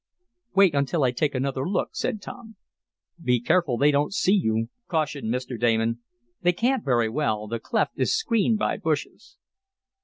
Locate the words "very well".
6.83-7.47